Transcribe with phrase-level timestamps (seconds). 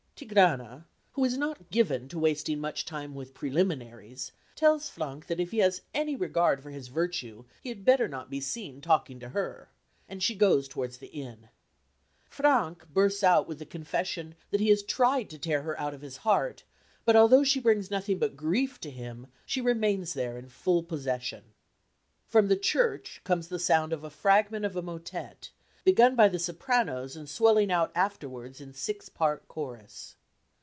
[0.21, 5.49] Tigrana, who is not given to wasting much time with preliminaries, tells Frank that if
[5.49, 9.29] he has any regard for his virtue he had better not be seen talking to
[9.29, 9.71] her;
[10.07, 11.49] and she goes towards the inn.
[12.29, 16.01] Frank bursts out with the confession that he has tried to tear her out of
[16.01, 16.65] his heart,
[17.03, 21.45] but although she brings nothing but grief to him she remains there in full possession.
[22.27, 25.49] From the church comes the sound of a fragment of a motet,
[25.83, 30.13] begun by the sopranos and swelling out afterwards in a six part chorus.